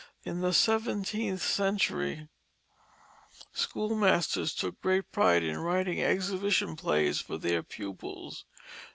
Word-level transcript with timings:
In 0.23 0.41
the 0.41 0.51
seventeenth 0.51 1.43
century 1.43 2.27
schoolmasters 3.53 4.55
took 4.55 4.81
great 4.81 5.11
pride 5.11 5.43
in 5.43 5.59
writing 5.59 6.01
exhibition 6.01 6.75
plays 6.75 7.19
for 7.21 7.37
their 7.37 7.61
pupils. 7.61 8.45